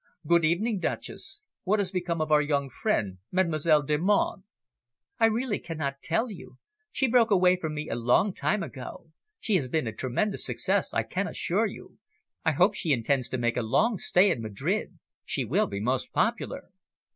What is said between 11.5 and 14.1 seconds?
you. I hope she intends to make a long